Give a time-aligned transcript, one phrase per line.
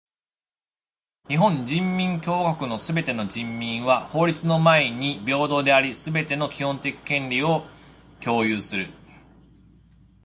[1.27, 7.65] 日本人民共和国のすべての人民は法律の前に平等であり、すべての基本的権利を
[8.19, 8.89] 享有する。